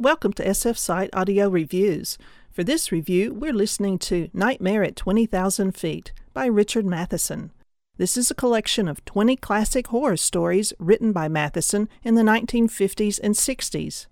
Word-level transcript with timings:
Welcome 0.00 0.32
to 0.32 0.44
SF 0.46 0.78
Site 0.78 1.10
Audio 1.12 1.50
Reviews. 1.50 2.16
For 2.50 2.64
this 2.64 2.90
review, 2.90 3.34
we're 3.34 3.52
listening 3.52 3.98
to 3.98 4.30
Nightmare 4.32 4.82
at 4.82 4.96
20,000 4.96 5.72
Feet 5.72 6.12
by 6.32 6.46
Richard 6.46 6.86
Matheson. 6.86 7.50
This 7.98 8.16
is 8.16 8.30
a 8.30 8.34
collection 8.34 8.88
of 8.88 9.04
20 9.04 9.36
classic 9.36 9.88
horror 9.88 10.16
stories 10.16 10.72
written 10.78 11.12
by 11.12 11.28
Matheson 11.28 11.86
in 12.02 12.14
the 12.14 12.22
1950s 12.22 13.20
and 13.22 13.34
60s. 13.34 14.06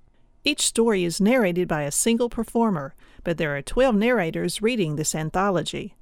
Each 0.45 0.61
story 0.61 1.05
is 1.05 1.23
narrated 1.23 1.67
by 1.67 1.85
a 1.85 1.91
single 1.91 2.29
performer, 2.29 2.95
but 3.25 3.39
there 3.39 3.57
are 3.57 3.63
12 3.63 3.95
narrators 3.95 4.61
reading 4.61 4.97
this 4.97 5.15
anthology. 5.15 5.95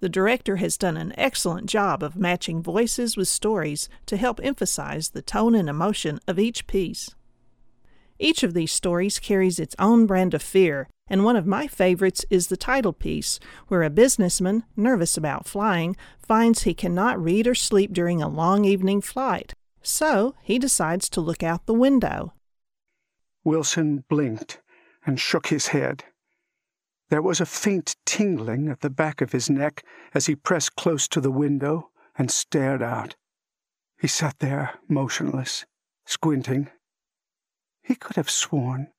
The 0.00 0.10
director 0.10 0.56
has 0.56 0.76
done 0.76 0.98
an 0.98 1.14
excellent 1.16 1.64
job 1.64 2.02
of 2.02 2.14
matching 2.14 2.62
voices 2.62 3.16
with 3.16 3.28
stories 3.28 3.88
to 4.04 4.18
help 4.18 4.38
emphasize 4.42 5.08
the 5.08 5.22
tone 5.22 5.54
and 5.54 5.70
emotion 5.70 6.20
of 6.28 6.38
each 6.38 6.66
piece. 6.66 7.14
Each 8.22 8.42
of 8.42 8.52
these 8.52 8.70
stories 8.70 9.18
carries 9.18 9.58
its 9.58 9.74
own 9.78 10.04
brand 10.04 10.34
of 10.34 10.42
fear, 10.42 10.90
and 11.08 11.24
one 11.24 11.36
of 11.36 11.46
my 11.46 11.66
favorites 11.66 12.22
is 12.28 12.48
the 12.48 12.56
title 12.56 12.92
piece, 12.92 13.40
where 13.68 13.82
a 13.82 13.88
businessman, 13.88 14.64
nervous 14.76 15.16
about 15.16 15.48
flying, 15.48 15.96
finds 16.18 16.62
he 16.62 16.74
cannot 16.74 17.20
read 17.20 17.46
or 17.46 17.54
sleep 17.54 17.94
during 17.94 18.20
a 18.20 18.28
long 18.28 18.66
evening 18.66 19.00
flight. 19.00 19.54
So 19.80 20.34
he 20.42 20.58
decides 20.58 21.08
to 21.08 21.22
look 21.22 21.42
out 21.42 21.64
the 21.64 21.72
window. 21.72 22.34
Wilson 23.42 24.04
blinked 24.10 24.60
and 25.06 25.18
shook 25.18 25.46
his 25.46 25.68
head. 25.68 26.04
There 27.08 27.22
was 27.22 27.40
a 27.40 27.46
faint 27.46 27.96
tingling 28.04 28.68
at 28.68 28.80
the 28.80 28.90
back 28.90 29.22
of 29.22 29.32
his 29.32 29.48
neck 29.48 29.82
as 30.12 30.26
he 30.26 30.36
pressed 30.36 30.76
close 30.76 31.08
to 31.08 31.22
the 31.22 31.30
window 31.30 31.88
and 32.18 32.30
stared 32.30 32.82
out. 32.82 33.16
He 33.98 34.08
sat 34.08 34.40
there, 34.40 34.74
motionless, 34.88 35.64
squinting. 36.04 36.68
He 37.82 37.94
could 37.94 38.16
have 38.16 38.30
sworn. 38.30 38.92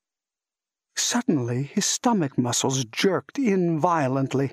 Suddenly, 0.96 1.64
his 1.64 1.86
stomach 1.86 2.38
muscles 2.38 2.86
jerked 2.86 3.40
in 3.40 3.80
violently, 3.80 4.52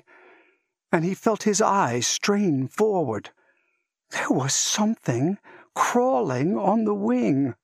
and 0.91 1.03
he 1.03 1.13
felt 1.13 1.43
his 1.43 1.61
eyes 1.61 2.07
strain 2.07 2.67
forward. 2.67 3.31
There 4.11 4.29
was 4.29 4.53
something 4.53 5.37
crawling 5.75 6.57
on 6.57 6.85
the 6.85 6.93
wing. 6.93 7.55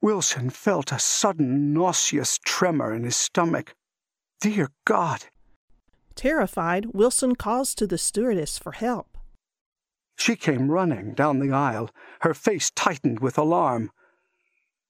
Wilson 0.00 0.50
felt 0.50 0.92
a 0.92 0.98
sudden 0.98 1.72
nauseous 1.74 2.38
tremor 2.44 2.94
in 2.94 3.04
his 3.04 3.16
stomach. 3.16 3.74
Dear 4.40 4.70
God! 4.86 5.26
Terrified, 6.14 6.86
Wilson 6.94 7.34
calls 7.34 7.74
to 7.74 7.86
the 7.86 7.98
stewardess 7.98 8.58
for 8.58 8.72
help. 8.72 9.18
She 10.16 10.36
came 10.36 10.70
running 10.70 11.14
down 11.14 11.38
the 11.38 11.52
aisle, 11.52 11.90
her 12.20 12.34
face 12.34 12.70
tightened 12.70 13.20
with 13.20 13.38
alarm. 13.38 13.90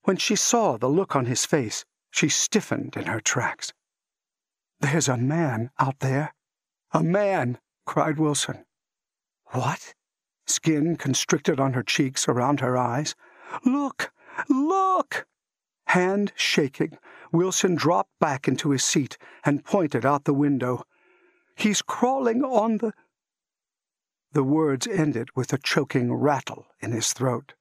When 0.03 0.17
she 0.17 0.37
saw 0.37 0.79
the 0.79 0.89
look 0.89 1.15
on 1.15 1.27
his 1.27 1.45
face, 1.45 1.85
she 2.11 2.29
stiffened 2.29 2.97
in 2.97 3.07
her 3.07 3.21
tracks. 3.21 3.73
There's 4.81 5.09
a 5.09 5.17
man 5.17 5.71
out 5.79 6.01
there. 6.01 6.35
A 6.93 7.03
man, 7.03 7.59
cried 7.85 8.19
Wilson. 8.19 8.65
What? 9.53 9.95
Skin 10.47 10.97
constricted 10.97 11.61
on 11.61 11.75
her 11.75 11.83
cheeks, 11.83 12.27
around 12.29 12.61
her 12.61 12.77
eyes. 12.77 13.15
Look! 13.65 14.13
Look! 14.49 15.27
Hand 15.87 16.33
shaking, 16.35 16.99
Wilson 17.33 17.75
dropped 17.75 18.19
back 18.21 18.49
into 18.49 18.71
his 18.71 18.85
seat 18.85 19.19
and 19.45 19.65
pointed 19.65 20.07
out 20.07 20.25
the 20.25 20.35
window. 20.35 20.85
He's 21.57 21.83
crawling 21.83 22.43
on 22.43 22.79
the. 22.79 22.93
The 24.33 24.45
words 24.45 24.87
ended 24.87 25.29
with 25.35 25.53
a 25.53 25.59
choking 25.59 26.13
rattle 26.13 26.69
in 26.81 26.93
his 26.93 27.13
throat. 27.13 27.55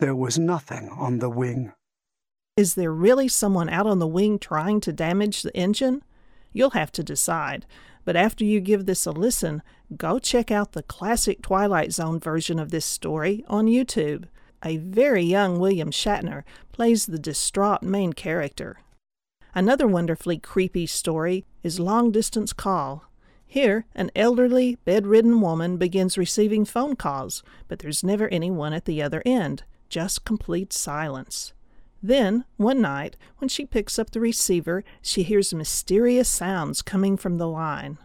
There 0.00 0.14
was 0.14 0.38
nothing 0.38 0.88
on 0.88 1.20
the 1.20 1.30
wing. 1.30 1.72
Is 2.56 2.74
there 2.74 2.92
really 2.92 3.28
someone 3.28 3.68
out 3.68 3.86
on 3.86 4.00
the 4.00 4.08
wing 4.08 4.40
trying 4.40 4.80
to 4.80 4.92
damage 4.92 5.42
the 5.42 5.56
engine? 5.56 6.02
You'll 6.52 6.70
have 6.70 6.90
to 6.92 7.04
decide. 7.04 7.64
But 8.04 8.16
after 8.16 8.44
you 8.44 8.60
give 8.60 8.86
this 8.86 9.06
a 9.06 9.12
listen, 9.12 9.62
go 9.96 10.18
check 10.18 10.50
out 10.50 10.72
the 10.72 10.82
classic 10.82 11.42
Twilight 11.42 11.92
Zone 11.92 12.18
version 12.18 12.58
of 12.58 12.70
this 12.70 12.84
story 12.84 13.44
on 13.46 13.66
YouTube. 13.66 14.24
A 14.64 14.78
very 14.78 15.22
young 15.22 15.60
William 15.60 15.90
Shatner 15.90 16.42
plays 16.72 17.06
the 17.06 17.18
distraught 17.18 17.82
main 17.82 18.12
character. 18.12 18.80
Another 19.54 19.86
wonderfully 19.86 20.38
creepy 20.38 20.86
story 20.86 21.44
is 21.62 21.78
Long 21.78 22.10
Distance 22.10 22.52
Call. 22.52 23.04
Here, 23.46 23.86
an 23.94 24.10
elderly, 24.16 24.76
bedridden 24.84 25.40
woman 25.40 25.76
begins 25.76 26.18
receiving 26.18 26.64
phone 26.64 26.96
calls, 26.96 27.44
but 27.68 27.78
there's 27.78 28.02
never 28.02 28.28
anyone 28.28 28.72
at 28.72 28.86
the 28.86 29.00
other 29.00 29.22
end 29.24 29.62
just 29.94 30.24
complete 30.24 30.72
silence. 30.72 31.52
Then, 32.02 32.46
one 32.56 32.80
night, 32.80 33.16
when 33.38 33.48
she 33.48 33.64
picks 33.64 33.96
up 33.96 34.10
the 34.10 34.18
receiver, 34.18 34.82
she 35.00 35.22
hears 35.22 35.54
mysterious 35.54 36.28
sounds 36.28 36.82
coming 36.82 37.16
from 37.16 37.38
the 37.38 37.46
line. 37.46 37.98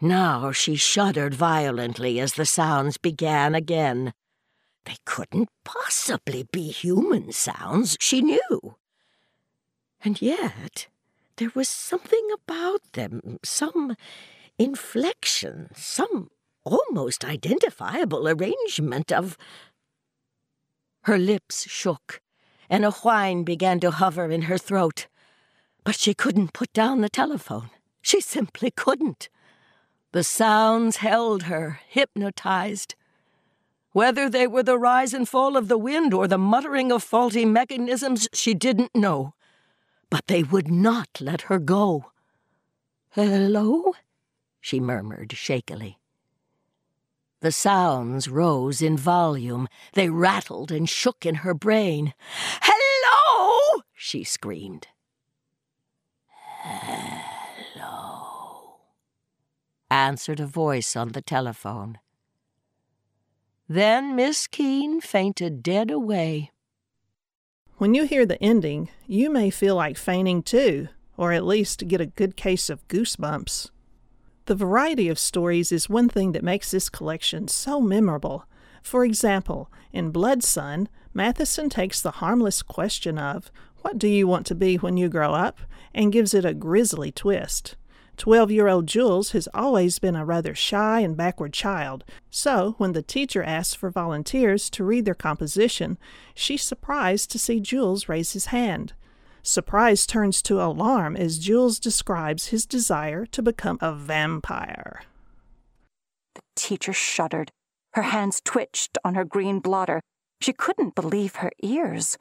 Now 0.00 0.52
she 0.52 0.76
shuddered 0.76 1.34
violently 1.34 2.18
as 2.18 2.32
the 2.32 2.46
sounds 2.46 2.96
began 2.96 3.54
again. 3.54 4.14
They 4.86 4.96
couldn't 5.04 5.50
possibly 5.66 6.48
be 6.50 6.70
human 6.70 7.30
sounds, 7.32 7.98
she 8.00 8.22
knew. 8.22 8.76
And 10.02 10.22
yet, 10.22 10.88
there 11.36 11.52
was 11.54 11.68
something 11.68 12.26
about 12.32 12.80
them, 12.94 13.38
some 13.44 13.96
inflection, 14.58 15.68
some 15.74 16.30
almost 16.64 17.24
identifiable 17.24 18.26
arrangement 18.26 19.12
of 19.12 19.36
her 21.02 21.18
lips 21.18 21.68
shook, 21.68 22.20
and 22.68 22.84
a 22.84 22.90
whine 22.90 23.42
began 23.42 23.80
to 23.80 23.90
hover 23.90 24.30
in 24.30 24.42
her 24.42 24.58
throat. 24.58 25.06
But 25.84 25.96
she 25.96 26.14
couldn't 26.14 26.52
put 26.52 26.72
down 26.72 27.00
the 27.00 27.08
telephone. 27.08 27.70
She 28.02 28.20
simply 28.20 28.70
couldn't. 28.70 29.28
The 30.12 30.24
sounds 30.24 30.96
held 30.96 31.44
her, 31.44 31.80
hypnotized. 31.88 32.94
Whether 33.92 34.28
they 34.28 34.46
were 34.46 34.62
the 34.62 34.78
rise 34.78 35.14
and 35.14 35.28
fall 35.28 35.56
of 35.56 35.68
the 35.68 35.78
wind 35.78 36.12
or 36.14 36.28
the 36.28 36.38
muttering 36.38 36.92
of 36.92 37.02
faulty 37.02 37.44
mechanisms, 37.44 38.28
she 38.32 38.54
didn't 38.54 38.94
know. 38.94 39.34
But 40.10 40.26
they 40.26 40.42
would 40.42 40.70
not 40.70 41.08
let 41.20 41.42
her 41.42 41.58
go. 41.58 42.10
Hello? 43.10 43.94
she 44.60 44.78
murmured 44.78 45.32
shakily. 45.32 45.99
The 47.40 47.52
sounds 47.52 48.28
rose 48.28 48.82
in 48.82 48.98
volume. 48.98 49.66
They 49.94 50.10
rattled 50.10 50.70
and 50.70 50.88
shook 50.88 51.24
in 51.24 51.36
her 51.36 51.54
brain. 51.54 52.12
Hello! 52.60 53.82
she 53.94 54.24
screamed. 54.24 54.88
Hello, 56.62 58.20
answered 59.90 60.40
a 60.40 60.46
voice 60.46 60.94
on 60.94 61.12
the 61.12 61.22
telephone. 61.22 61.98
Then 63.66 64.14
Miss 64.14 64.46
Keene 64.46 65.00
fainted 65.00 65.62
dead 65.62 65.90
away. 65.90 66.50
When 67.78 67.94
you 67.94 68.04
hear 68.04 68.26
the 68.26 68.42
ending, 68.42 68.90
you 69.06 69.30
may 69.30 69.48
feel 69.48 69.76
like 69.76 69.96
fainting 69.96 70.42
too, 70.42 70.88
or 71.16 71.32
at 71.32 71.46
least 71.46 71.88
get 71.88 72.02
a 72.02 72.06
good 72.06 72.36
case 72.36 72.68
of 72.68 72.86
goosebumps. 72.88 73.70
The 74.46 74.54
variety 74.54 75.08
of 75.08 75.18
stories 75.18 75.70
is 75.70 75.88
one 75.88 76.08
thing 76.08 76.32
that 76.32 76.42
makes 76.42 76.70
this 76.70 76.88
collection 76.88 77.48
so 77.48 77.80
memorable. 77.80 78.46
For 78.82 79.04
example, 79.04 79.70
in 79.92 80.10
Blood 80.10 80.42
Son, 80.42 80.88
Matheson 81.12 81.68
takes 81.68 82.00
the 82.00 82.12
harmless 82.12 82.62
question 82.62 83.18
of, 83.18 83.50
What 83.82 83.98
do 83.98 84.08
you 84.08 84.26
want 84.26 84.46
to 84.46 84.54
be 84.54 84.76
when 84.76 84.96
you 84.96 85.08
grow 85.08 85.34
up? 85.34 85.58
and 85.92 86.12
gives 86.12 86.34
it 86.34 86.44
a 86.44 86.54
grisly 86.54 87.10
twist. 87.10 87.76
Twelve 88.16 88.50
year 88.50 88.68
old 88.68 88.86
Jules 88.86 89.32
has 89.32 89.48
always 89.54 89.98
been 89.98 90.14
a 90.14 90.24
rather 90.24 90.54
shy 90.54 91.00
and 91.00 91.16
backward 91.16 91.52
child, 91.52 92.04
so 92.28 92.74
when 92.76 92.92
the 92.92 93.02
teacher 93.02 93.42
asks 93.42 93.74
for 93.74 93.90
volunteers 93.90 94.68
to 94.70 94.84
read 94.84 95.04
their 95.04 95.14
composition, 95.14 95.98
she's 96.34 96.62
surprised 96.62 97.30
to 97.30 97.38
see 97.38 97.60
Jules 97.60 98.08
raise 98.08 98.34
his 98.34 98.46
hand. 98.46 98.92
Surprise 99.42 100.06
turns 100.06 100.42
to 100.42 100.60
alarm 100.62 101.16
as 101.16 101.38
Jules 101.38 101.78
describes 101.78 102.46
his 102.46 102.66
desire 102.66 103.24
to 103.26 103.42
become 103.42 103.78
a 103.80 103.92
vampire. 103.92 105.02
The 106.34 106.42
teacher 106.54 106.92
shuddered. 106.92 107.50
Her 107.94 108.02
hands 108.02 108.40
twitched 108.44 108.98
on 109.04 109.14
her 109.14 109.24
green 109.24 109.60
blotter. 109.60 110.00
She 110.40 110.52
couldn't 110.52 110.94
believe 110.94 111.36
her 111.36 111.50
ears. 111.62 112.18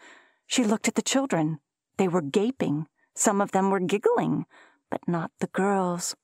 She 0.47 0.63
looked 0.63 0.87
at 0.87 0.95
the 0.95 1.01
children. 1.01 1.59
They 1.97 2.07
were 2.07 2.21
gaping. 2.21 2.87
Some 3.15 3.41
of 3.41 3.51
them 3.51 3.69
were 3.69 3.79
giggling, 3.79 4.45
but 4.89 5.01
not 5.07 5.31
the 5.39 5.47
girls. 5.47 6.15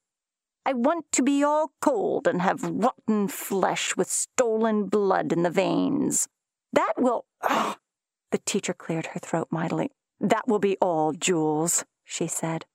I 0.66 0.74
want 0.74 1.12
to 1.12 1.22
be 1.22 1.44
all 1.44 1.72
cold 1.80 2.26
and 2.26 2.42
have 2.42 2.64
rotten 2.64 3.28
flesh 3.28 3.96
with 3.96 4.10
stolen 4.10 4.86
blood 4.86 5.32
in 5.32 5.44
the 5.44 5.52
veins. 5.52 6.28
That 6.74 6.94
will. 6.98 7.26
Ugh. 7.42 7.78
The 8.32 8.40
teacher 8.40 8.74
cleared 8.74 9.06
her 9.08 9.20
throat 9.20 9.48
mightily. 9.50 9.92
That 10.26 10.48
will 10.48 10.58
be 10.58 10.76
all, 10.82 11.14
Jules, 11.14 11.86
she 12.04 12.26
said. 12.26 12.66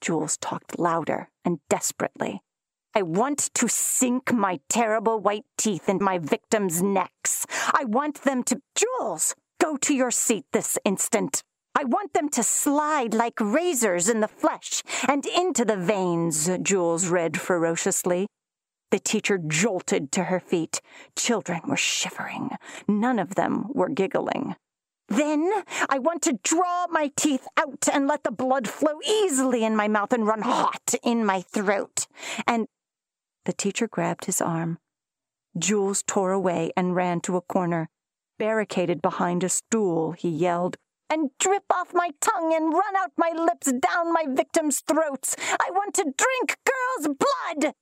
Jules 0.00 0.38
talked 0.38 0.78
louder 0.78 1.28
and 1.44 1.58
desperately. 1.68 2.40
I 2.94 3.02
want 3.02 3.50
to 3.52 3.68
sink 3.68 4.32
my 4.32 4.60
terrible 4.70 5.20
white 5.20 5.44
teeth 5.58 5.90
in 5.90 5.98
my 6.00 6.16
victims' 6.16 6.82
necks. 6.82 7.44
I 7.74 7.84
want 7.84 8.22
them 8.22 8.42
to. 8.44 8.62
Jules, 8.74 9.34
go 9.60 9.76
to 9.76 9.94
your 9.94 10.10
seat 10.10 10.46
this 10.54 10.78
instant. 10.86 11.42
I 11.78 11.84
want 11.84 12.14
them 12.14 12.30
to 12.30 12.42
slide 12.42 13.12
like 13.12 13.38
razors 13.38 14.08
in 14.08 14.20
the 14.20 14.28
flesh 14.28 14.82
and 15.06 15.26
into 15.26 15.66
the 15.66 15.76
veins, 15.76 16.48
Jules 16.62 17.08
read 17.08 17.38
ferociously. 17.38 18.26
The 18.90 18.98
teacher 18.98 19.36
jolted 19.36 20.10
to 20.12 20.24
her 20.24 20.40
feet. 20.40 20.80
Children 21.14 21.60
were 21.68 21.76
shivering. 21.76 22.56
None 22.88 23.18
of 23.18 23.34
them 23.34 23.66
were 23.68 23.90
giggling. 23.90 24.56
Then 25.10 25.64
I 25.88 25.98
want 25.98 26.22
to 26.22 26.38
draw 26.44 26.86
my 26.88 27.10
teeth 27.16 27.46
out 27.56 27.88
and 27.92 28.06
let 28.06 28.22
the 28.22 28.30
blood 28.30 28.68
flow 28.68 29.00
easily 29.04 29.64
in 29.64 29.74
my 29.74 29.88
mouth 29.88 30.12
and 30.12 30.24
run 30.24 30.42
hot 30.42 30.94
in 31.02 31.26
my 31.26 31.42
throat. 31.42 32.06
And 32.46 32.68
the 33.44 33.52
teacher 33.52 33.88
grabbed 33.88 34.26
his 34.26 34.40
arm. 34.40 34.78
Jules 35.58 36.04
tore 36.06 36.30
away 36.30 36.70
and 36.76 36.94
ran 36.94 37.20
to 37.22 37.36
a 37.36 37.40
corner. 37.40 37.88
Barricaded 38.38 39.02
behind 39.02 39.42
a 39.42 39.48
stool, 39.48 40.12
he 40.12 40.28
yelled, 40.28 40.76
and 41.10 41.30
drip 41.40 41.64
off 41.70 41.92
my 41.92 42.10
tongue 42.20 42.54
and 42.54 42.72
run 42.72 42.94
out 42.96 43.10
my 43.16 43.32
lips 43.34 43.72
down 43.72 44.12
my 44.12 44.26
victims' 44.28 44.80
throats. 44.86 45.34
I 45.60 45.70
want 45.72 45.94
to 45.94 46.04
drink 46.04 46.56
girls' 46.64 47.16
blood! 47.18 47.74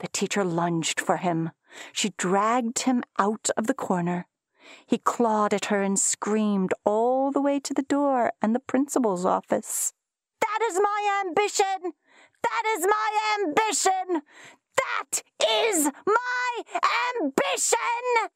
The 0.00 0.08
teacher 0.08 0.44
lunged 0.44 1.00
for 1.00 1.18
him. 1.18 1.52
She 1.92 2.14
dragged 2.18 2.80
him 2.80 3.04
out 3.16 3.48
of 3.56 3.68
the 3.68 3.74
corner. 3.74 4.26
He 4.86 4.98
clawed 4.98 5.54
at 5.54 5.66
her 5.66 5.82
and 5.82 5.98
screamed 5.98 6.72
all 6.84 7.30
the 7.30 7.40
way 7.40 7.60
to 7.60 7.74
the 7.74 7.82
door 7.82 8.32
and 8.42 8.54
the 8.54 8.60
principal's 8.60 9.24
office. 9.24 9.92
That 10.40 10.60
is 10.70 10.80
my 10.80 11.22
ambition! 11.26 11.92
That 12.42 12.62
is 12.76 12.86
my 12.86 13.36
ambition! 13.40 14.22
That 14.76 15.22
is 15.48 15.90
my 16.06 16.62
ambition! 17.20 18.30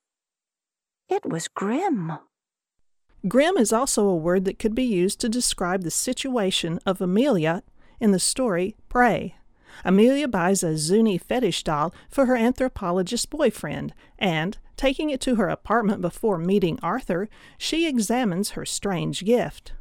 It 1.09 1.27
was 1.27 1.49
grim. 1.49 2.13
Grim 3.29 3.57
is 3.57 3.73
also 3.73 4.09
a 4.09 4.17
word 4.17 4.45
that 4.47 4.59
could 4.59 4.75
be 4.75 4.83
used 4.83 5.21
to 5.21 5.29
describe 5.29 5.83
the 5.83 5.91
situation 5.91 6.81
of 6.85 7.01
Amelia 7.01 7.63
in 8.01 8.11
the 8.11 8.19
story 8.19 8.75
Prey. 8.89 9.37
Amelia 9.85 10.29
buys 10.29 10.63
a 10.63 10.77
Zuni 10.77 11.19
fetish 11.19 11.63
doll 11.63 11.95
for 12.09 12.27
her 12.27 12.37
anthropologist 12.37 13.31
boyfriend, 13.31 13.95
and, 14.19 14.59
taking 14.77 15.11
it 15.11 15.21
to 15.23 15.37
her 15.37 15.49
apartment 15.49 16.01
before 16.01 16.39
meeting 16.39 16.79
Arthur, 16.83 17.29
she 17.59 17.87
examines 17.87 18.51
her 18.51 18.65
strange 18.65 19.25
gift. 19.25 19.73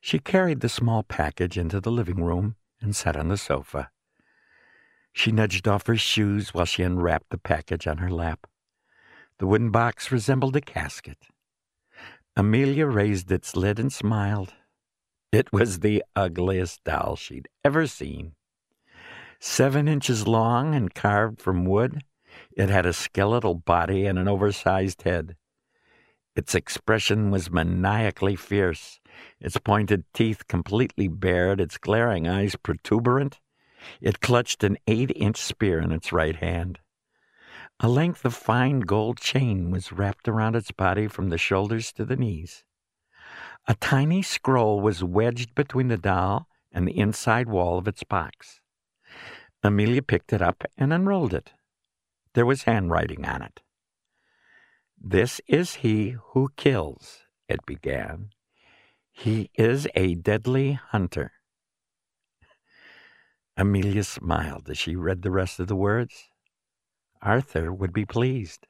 She 0.00 0.18
carried 0.18 0.60
the 0.60 0.68
small 0.68 1.02
package 1.02 1.56
into 1.56 1.80
the 1.80 1.92
living 1.92 2.22
room 2.24 2.56
and 2.80 2.94
sat 2.96 3.16
on 3.16 3.28
the 3.28 3.36
sofa. 3.36 3.90
She 5.12 5.30
nudged 5.30 5.68
off 5.68 5.86
her 5.86 5.96
shoes 5.96 6.54
while 6.54 6.64
she 6.64 6.82
unwrapped 6.82 7.30
the 7.30 7.38
package 7.38 7.86
on 7.86 7.98
her 7.98 8.10
lap. 8.10 8.46
The 9.38 9.46
wooden 9.46 9.70
box 9.70 10.10
resembled 10.10 10.56
a 10.56 10.60
casket. 10.60 11.18
Amelia 12.36 12.86
raised 12.86 13.30
its 13.30 13.54
lid 13.54 13.78
and 13.78 13.92
smiled. 13.92 14.54
It 15.30 15.52
was 15.52 15.80
the 15.80 16.02
ugliest 16.16 16.82
doll 16.84 17.16
she'd 17.16 17.48
ever 17.64 17.86
seen. 17.86 18.34
Seven 19.38 19.88
inches 19.88 20.26
long 20.26 20.74
and 20.74 20.94
carved 20.94 21.40
from 21.40 21.64
wood, 21.64 22.02
it 22.56 22.68
had 22.68 22.86
a 22.86 22.92
skeletal 22.92 23.54
body 23.54 24.06
and 24.06 24.18
an 24.18 24.28
oversized 24.28 25.02
head. 25.02 25.36
Its 26.34 26.54
expression 26.54 27.30
was 27.30 27.50
maniacally 27.50 28.36
fierce, 28.36 29.00
its 29.38 29.58
pointed 29.58 30.04
teeth 30.14 30.48
completely 30.48 31.08
bared, 31.08 31.60
its 31.60 31.76
glaring 31.76 32.26
eyes 32.26 32.56
protuberant. 32.56 33.40
It 34.00 34.20
clutched 34.20 34.64
an 34.64 34.78
eight 34.86 35.12
inch 35.14 35.38
spear 35.38 35.80
in 35.80 35.92
its 35.92 36.12
right 36.12 36.36
hand. 36.36 36.78
A 37.80 37.88
length 37.88 38.24
of 38.24 38.34
fine 38.34 38.80
gold 38.80 39.18
chain 39.18 39.70
was 39.70 39.92
wrapped 39.92 40.28
around 40.28 40.56
its 40.56 40.70
body 40.70 41.08
from 41.08 41.28
the 41.28 41.38
shoulders 41.38 41.92
to 41.94 42.04
the 42.04 42.16
knees. 42.16 42.64
A 43.68 43.74
tiny 43.74 44.22
scroll 44.22 44.80
was 44.80 45.04
wedged 45.04 45.54
between 45.54 45.88
the 45.88 45.96
doll 45.96 46.46
and 46.72 46.86
the 46.86 46.98
inside 46.98 47.48
wall 47.48 47.78
of 47.78 47.88
its 47.88 48.04
box. 48.04 48.60
Amelia 49.62 50.02
picked 50.02 50.32
it 50.32 50.42
up 50.42 50.64
and 50.78 50.92
unrolled 50.92 51.34
it. 51.34 51.52
There 52.34 52.46
was 52.46 52.62
handwriting 52.62 53.24
on 53.26 53.42
it. 53.42 53.60
This 54.98 55.40
is 55.48 55.76
he 55.76 56.16
who 56.28 56.50
kills, 56.56 57.22
it 57.48 57.66
began. 57.66 58.30
He 59.10 59.50
is 59.54 59.86
a 59.94 60.14
deadly 60.14 60.72
hunter. 60.72 61.32
Amelia 63.56 64.04
smiled 64.04 64.70
as 64.70 64.78
she 64.78 64.96
read 64.96 65.22
the 65.22 65.30
rest 65.30 65.60
of 65.60 65.66
the 65.66 65.76
words. 65.76 66.30
Arthur 67.20 67.72
would 67.72 67.92
be 67.92 68.06
pleased. 68.06 68.66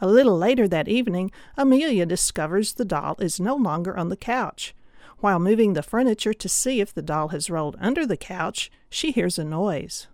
A 0.00 0.06
little 0.06 0.36
later 0.36 0.68
that 0.68 0.88
evening, 0.88 1.30
Amelia 1.56 2.04
discovers 2.04 2.74
the 2.74 2.84
doll 2.84 3.16
is 3.18 3.40
no 3.40 3.54
longer 3.54 3.96
on 3.96 4.08
the 4.08 4.16
couch. 4.16 4.74
While 5.18 5.38
moving 5.38 5.72
the 5.72 5.82
furniture 5.82 6.34
to 6.34 6.48
see 6.48 6.80
if 6.80 6.92
the 6.92 7.02
doll 7.02 7.28
has 7.28 7.48
rolled 7.48 7.76
under 7.80 8.04
the 8.04 8.16
couch, 8.16 8.70
she 8.90 9.12
hears 9.12 9.38
a 9.38 9.44
noise. 9.44 10.08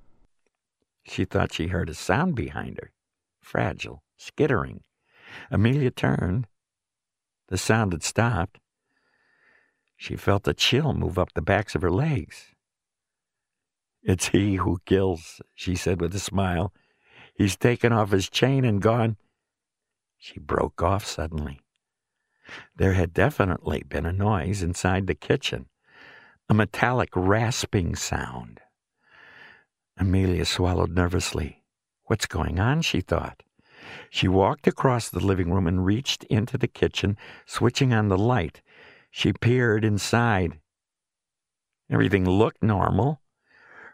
She 1.09 1.25
thought 1.25 1.53
she 1.53 1.69
heard 1.69 1.89
a 1.89 1.95
sound 1.95 2.35
behind 2.35 2.79
her, 2.83 2.93
fragile, 3.41 4.03
skittering. 4.17 4.83
Amelia 5.51 5.91
turned. 5.91 6.47
The 7.49 7.59
sound 7.59 7.93
had 7.93 8.03
stopped. 8.03 8.59
She 9.97 10.17
felt 10.17 10.47
a 10.47 10.55
chill 10.55 10.93
move 10.93 11.19
up 11.19 11.33
the 11.33 11.43
backs 11.43 11.75
of 11.75 11.83
her 11.83 11.91
legs. 11.91 12.55
It's 14.03 14.29
he 14.29 14.57
who 14.57 14.81
kills, 14.85 15.41
she 15.55 15.75
said 15.75 16.01
with 16.01 16.15
a 16.15 16.21
smile. 16.21 16.73
He's 17.35 17.57
taken 17.57 17.93
off 17.93 18.11
his 18.11 18.29
chain 18.29 18.65
and 18.65 18.81
gone. 18.81 19.17
She 20.19 20.39
broke 20.39 20.83
off 20.83 21.05
suddenly. 21.05 21.61
There 22.77 22.93
had 22.93 23.13
definitely 23.13 23.83
been 23.89 24.07
a 24.07 24.13
noise 24.13 24.63
inside 24.63 25.07
the 25.07 25.15
kitchen, 25.15 25.69
a 26.49 26.55
metallic 26.55 27.11
rasping 27.15 27.97
sound. 27.97 28.61
Amelia 29.99 30.45
swallowed 30.45 30.95
nervously. 30.95 31.65
What's 32.05 32.27
going 32.27 32.61
on? 32.61 32.83
she 32.83 33.01
thought. 33.01 33.43
She 34.11 34.29
walked 34.29 34.67
across 34.67 35.09
the 35.09 35.25
living 35.25 35.53
room 35.53 35.67
and 35.67 35.85
reached 35.85 36.25
into 36.25 36.57
the 36.57 36.69
kitchen, 36.69 37.17
switching 37.47 37.93
on 37.93 38.09
the 38.09 38.19
light. 38.19 38.63
She 39.11 39.33
peered 39.33 39.85
inside. 39.85 40.61
Everything 41.91 42.25
looked 42.29 42.63
normal. 42.63 43.21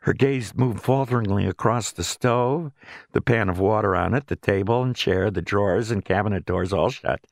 Her 0.03 0.13
gaze 0.13 0.55
moved 0.55 0.81
falteringly 0.81 1.47
across 1.47 1.91
the 1.91 2.05
stove, 2.05 2.73
the 3.13 3.23
pan 3.23 3.49
of 3.49 3.59
water 3.59 3.97
on 3.97 4.13
it, 4.13 4.27
the 4.27 4.37
table 4.37 4.83
and 4.83 4.95
chair, 4.95 5.31
the 5.31 5.41
drawers 5.41 5.91
and 5.91 6.05
cabinet 6.05 6.45
doors 6.45 6.75
all 6.75 6.91
shut, 6.91 7.27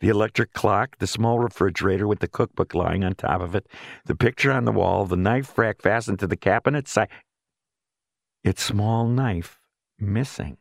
the 0.00 0.08
electric 0.08 0.52
clock, 0.52 0.98
the 0.98 1.06
small 1.06 1.38
refrigerator 1.38 2.08
with 2.08 2.18
the 2.18 2.26
cookbook 2.26 2.74
lying 2.74 3.04
on 3.04 3.14
top 3.14 3.40
of 3.40 3.54
it, 3.54 3.68
the 4.06 4.16
picture 4.16 4.50
on 4.50 4.64
the 4.64 4.72
wall, 4.72 5.04
the 5.04 5.16
knife 5.16 5.56
rack 5.56 5.80
fastened 5.80 6.18
to 6.18 6.26
the 6.26 6.36
cabinet 6.36 6.88
side. 6.88 7.10
Its 8.46 8.62
small 8.62 9.08
knife 9.08 9.58
missing. 9.98 10.56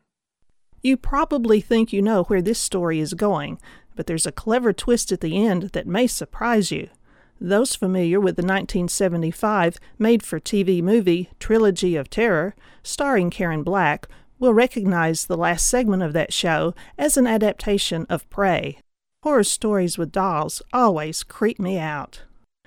You 0.81 0.97
probably 0.97 1.61
think 1.61 1.93
you 1.93 2.01
know 2.01 2.23
where 2.23 2.41
this 2.41 2.57
story 2.57 2.99
is 2.99 3.13
going, 3.13 3.59
but 3.95 4.07
there's 4.07 4.25
a 4.25 4.31
clever 4.31 4.73
twist 4.73 5.11
at 5.11 5.21
the 5.21 5.45
end 5.45 5.69
that 5.73 5.85
may 5.85 6.07
surprise 6.07 6.71
you. 6.71 6.89
Those 7.39 7.75
familiar 7.75 8.19
with 8.19 8.37
the 8.37 8.41
1975 8.41 9.77
made 9.99 10.23
for 10.23 10.39
TV 10.39 10.81
movie 10.81 11.29
Trilogy 11.39 11.95
of 11.95 12.09
Terror, 12.09 12.55
starring 12.81 13.29
Karen 13.29 13.61
Black, 13.61 14.07
will 14.39 14.55
recognize 14.55 15.27
the 15.27 15.37
last 15.37 15.67
segment 15.67 16.01
of 16.01 16.13
that 16.13 16.33
show 16.33 16.73
as 16.97 17.17
an 17.17 17.27
adaptation 17.27 18.07
of 18.09 18.27
Prey. 18.31 18.79
Horror 19.21 19.43
stories 19.43 19.95
with 19.95 20.11
dolls 20.11 20.59
always 20.73 21.21
creep 21.21 21.59
me 21.59 21.77
out. 21.77 22.23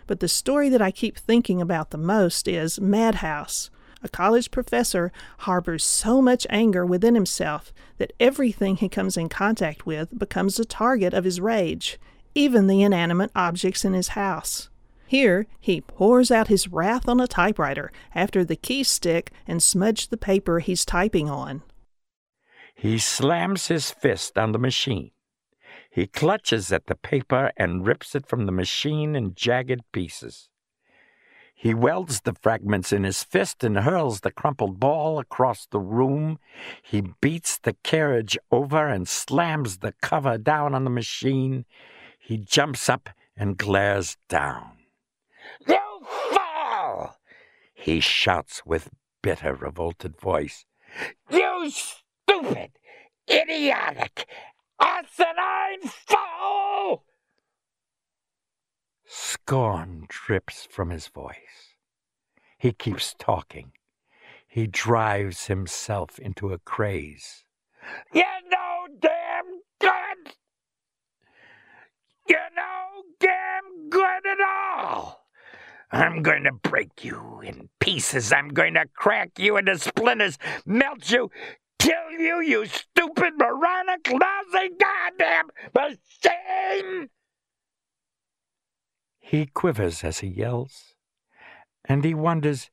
But 0.06 0.20
the 0.20 0.28
story 0.28 0.68
that 0.68 0.80
I 0.80 0.92
keep 0.92 1.18
thinking 1.18 1.60
about 1.60 1.90
the 1.90 1.98
most 1.98 2.46
is 2.46 2.80
Madhouse. 2.80 3.68
A 4.02 4.08
college 4.08 4.50
professor 4.50 5.12
harbors 5.38 5.84
so 5.84 6.22
much 6.22 6.46
anger 6.50 6.86
within 6.86 7.14
himself 7.14 7.72
that 7.98 8.12
everything 8.20 8.76
he 8.76 8.88
comes 8.88 9.16
in 9.16 9.28
contact 9.28 9.86
with 9.86 10.18
becomes 10.18 10.58
a 10.58 10.64
target 10.64 11.12
of 11.14 11.24
his 11.24 11.40
rage 11.40 11.98
even 12.38 12.68
the 12.68 12.82
inanimate 12.82 13.32
objects 13.34 13.84
in 13.84 13.94
his 13.94 14.08
house. 14.08 14.70
Here, 15.06 15.46
he 15.58 15.80
pours 15.80 16.30
out 16.30 16.48
his 16.48 16.68
wrath 16.68 17.08
on 17.08 17.18
a 17.18 17.26
typewriter 17.26 17.90
after 18.14 18.44
the 18.44 18.56
key 18.56 18.84
stick 18.84 19.32
and 19.46 19.62
smudge 19.62 20.08
the 20.08 20.16
paper 20.16 20.60
he's 20.60 20.84
typing 20.84 21.28
on. 21.28 21.62
He 22.74 22.98
slams 22.98 23.66
his 23.66 23.90
fist 23.90 24.38
on 24.38 24.52
the 24.52 24.58
machine. 24.58 25.10
He 25.90 26.06
clutches 26.06 26.70
at 26.70 26.86
the 26.86 26.94
paper 26.94 27.50
and 27.56 27.86
rips 27.86 28.14
it 28.14 28.28
from 28.28 28.46
the 28.46 28.52
machine 28.52 29.16
in 29.16 29.34
jagged 29.34 29.80
pieces. 29.90 30.48
He 31.60 31.74
welds 31.74 32.20
the 32.20 32.34
fragments 32.34 32.92
in 32.92 33.02
his 33.02 33.24
fist 33.24 33.64
and 33.64 33.78
hurls 33.78 34.20
the 34.20 34.30
crumpled 34.30 34.78
ball 34.78 35.18
across 35.18 35.66
the 35.66 35.80
room. 35.80 36.38
He 36.80 37.00
beats 37.20 37.58
the 37.58 37.72
carriage 37.82 38.38
over 38.52 38.86
and 38.86 39.08
slams 39.08 39.78
the 39.78 39.92
cover 40.00 40.38
down 40.38 40.72
on 40.72 40.84
the 40.84 40.90
machine. 40.90 41.64
He 42.16 42.38
jumps 42.38 42.88
up 42.88 43.10
and 43.36 43.58
glares 43.58 44.16
down. 44.28 44.70
You 45.66 45.80
fool! 46.30 47.16
He 47.74 47.98
shouts 47.98 48.64
with 48.64 48.90
bitter, 49.20 49.52
revolted 49.52 50.16
voice. 50.16 50.64
You 51.28 51.72
stupid, 51.72 52.70
idiotic, 53.28 54.28
asinine 54.80 55.90
fool! 56.06 57.02
Scorn 59.48 60.04
drips 60.10 60.68
from 60.70 60.90
his 60.90 61.06
voice. 61.08 61.72
He 62.58 62.70
keeps 62.70 63.14
talking. 63.18 63.72
He 64.46 64.66
drives 64.66 65.46
himself 65.46 66.18
into 66.18 66.52
a 66.52 66.58
craze. 66.58 67.46
You 68.12 68.24
know 68.50 68.88
damn 69.00 69.62
good! 69.80 70.34
You 72.28 72.36
know 72.54 73.04
damn 73.18 73.88
good 73.88 74.26
at 74.26 74.38
all! 74.46 75.24
I'm 75.92 76.22
going 76.22 76.44
to 76.44 76.52
break 76.52 77.02
you 77.02 77.40
in 77.42 77.70
pieces. 77.80 78.34
I'm 78.34 78.48
going 78.48 78.74
to 78.74 78.84
crack 78.94 79.38
you 79.38 79.56
into 79.56 79.78
splinters, 79.78 80.36
melt 80.66 81.10
you, 81.10 81.30
kill 81.78 82.10
you, 82.18 82.42
you 82.42 82.66
stupid, 82.66 83.32
moronic, 83.38 84.10
lousy, 84.10 84.68
goddamn 84.78 85.48
machine! 85.74 87.08
He 89.28 89.44
quivers 89.44 90.04
as 90.04 90.20
he 90.20 90.26
yells, 90.26 90.94
and 91.84 92.02
he 92.02 92.14
wonders 92.14 92.70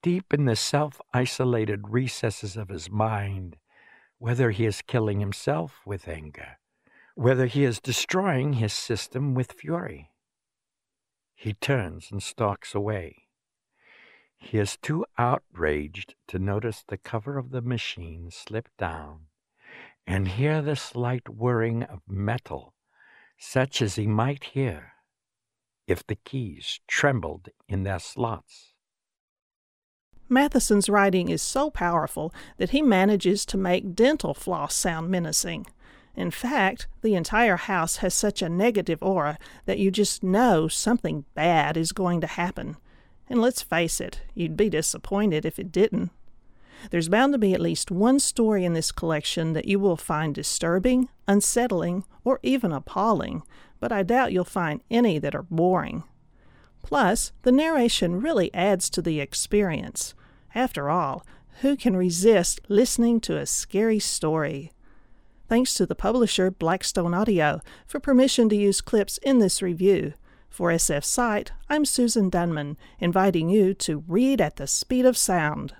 deep 0.00 0.32
in 0.32 0.46
the 0.46 0.56
self 0.56 0.98
isolated 1.12 1.90
recesses 1.90 2.56
of 2.56 2.70
his 2.70 2.90
mind 2.90 3.58
whether 4.16 4.50
he 4.50 4.64
is 4.64 4.80
killing 4.80 5.20
himself 5.20 5.82
with 5.84 6.08
anger, 6.08 6.58
whether 7.16 7.44
he 7.44 7.64
is 7.64 7.82
destroying 7.82 8.54
his 8.54 8.72
system 8.72 9.34
with 9.34 9.52
fury. 9.52 10.10
He 11.34 11.52
turns 11.52 12.10
and 12.10 12.22
stalks 12.22 12.74
away. 12.74 13.26
He 14.38 14.56
is 14.56 14.78
too 14.78 15.04
outraged 15.18 16.14
to 16.28 16.38
notice 16.38 16.82
the 16.82 16.96
cover 16.96 17.36
of 17.36 17.50
the 17.50 17.60
machine 17.60 18.30
slip 18.30 18.70
down 18.78 19.26
and 20.06 20.28
hear 20.28 20.62
the 20.62 20.76
slight 20.76 21.28
whirring 21.28 21.82
of 21.82 22.00
metal, 22.08 22.72
such 23.36 23.82
as 23.82 23.96
he 23.96 24.06
might 24.06 24.44
hear 24.44 24.94
if 25.90 26.06
the 26.06 26.16
keys 26.16 26.80
trembled 26.86 27.48
in 27.68 27.82
their 27.82 27.98
slots. 27.98 28.72
Matheson's 30.28 30.88
writing 30.88 31.28
is 31.28 31.42
so 31.42 31.70
powerful 31.70 32.32
that 32.56 32.70
he 32.70 32.82
manages 32.82 33.44
to 33.46 33.58
make 33.58 33.96
dental 33.96 34.32
floss 34.32 34.74
sound 34.74 35.10
menacing. 35.10 35.66
In 36.14 36.30
fact, 36.30 36.86
the 37.02 37.14
entire 37.14 37.56
house 37.56 37.96
has 37.96 38.14
such 38.14 38.40
a 38.40 38.48
negative 38.48 39.02
aura 39.02 39.38
that 39.64 39.78
you 39.78 39.90
just 39.90 40.22
know 40.22 40.68
something 40.68 41.24
bad 41.34 41.76
is 41.76 41.92
going 41.92 42.20
to 42.20 42.26
happen. 42.28 42.76
And 43.28 43.40
let's 43.40 43.62
face 43.62 44.00
it, 44.00 44.22
you'd 44.34 44.56
be 44.56 44.70
disappointed 44.70 45.44
if 45.44 45.58
it 45.58 45.72
didn't. 45.72 46.10
There's 46.90 47.08
bound 47.08 47.32
to 47.34 47.38
be 47.38 47.54
at 47.54 47.60
least 47.60 47.90
one 47.90 48.18
story 48.18 48.64
in 48.64 48.72
this 48.72 48.92
collection 48.92 49.52
that 49.52 49.66
you 49.66 49.78
will 49.78 49.96
find 49.96 50.34
disturbing, 50.34 51.08
unsettling, 51.28 52.04
or 52.24 52.40
even 52.42 52.72
appalling, 52.72 53.42
but 53.78 53.92
I 53.92 54.02
doubt 54.02 54.32
you'll 54.32 54.44
find 54.44 54.80
any 54.90 55.18
that 55.18 55.34
are 55.34 55.42
boring. 55.42 56.04
Plus, 56.82 57.32
the 57.42 57.52
narration 57.52 58.20
really 58.20 58.52
adds 58.54 58.88
to 58.90 59.02
the 59.02 59.20
experience. 59.20 60.14
After 60.54 60.90
all, 60.90 61.26
who 61.60 61.76
can 61.76 61.96
resist 61.96 62.60
listening 62.68 63.20
to 63.20 63.36
a 63.36 63.46
scary 63.46 63.98
story? 63.98 64.72
Thanks 65.48 65.74
to 65.74 65.84
the 65.84 65.94
publisher 65.94 66.50
Blackstone 66.50 67.12
Audio 67.12 67.60
for 67.86 68.00
permission 68.00 68.48
to 68.48 68.56
use 68.56 68.80
clips 68.80 69.18
in 69.18 69.40
this 69.40 69.60
review. 69.60 70.14
For 70.48 70.70
SF 70.70 71.04
Site, 71.04 71.52
I'm 71.68 71.84
Susan 71.84 72.28
Dunman, 72.28 72.76
inviting 72.98 73.48
you 73.48 73.74
to 73.74 74.04
read 74.08 74.40
at 74.40 74.56
the 74.56 74.66
speed 74.66 75.06
of 75.06 75.16
sound. 75.16 75.74